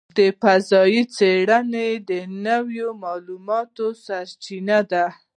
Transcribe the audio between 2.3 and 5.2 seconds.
نوو معلوماتو سرچینه ده.